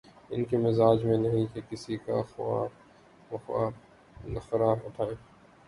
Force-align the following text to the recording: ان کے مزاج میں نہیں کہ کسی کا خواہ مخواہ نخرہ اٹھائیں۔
ان 0.29 0.43
کے 0.43 0.57
مزاج 0.57 1.03
میں 1.05 1.17
نہیں 1.17 1.45
کہ 1.53 1.61
کسی 1.69 1.97
کا 1.97 2.21
خواہ 2.31 2.67
مخواہ 3.31 3.69
نخرہ 4.27 4.69
اٹھائیں۔ 4.85 5.15